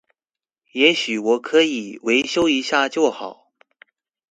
[0.71, 3.51] 也許我可以維修一下就好